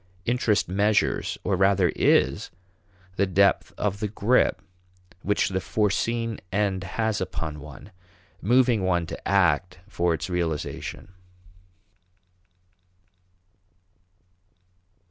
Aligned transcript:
Interest 0.25 0.67
measures 0.67 1.37
or 1.43 1.55
rather 1.55 1.89
is 1.95 2.49
the 3.17 3.27
depth 3.27 3.71
of 3.77 3.99
the 3.99 4.07
grip 4.07 4.59
which 5.21 5.49
the 5.49 5.61
foreseen 5.61 6.39
end 6.51 6.83
has 6.83 7.21
upon 7.21 7.59
one, 7.59 7.91
moving 8.41 8.83
one 8.83 9.05
to 9.05 9.27
act 9.27 9.77
for 9.87 10.15
its 10.15 10.27
realization. 10.27 11.13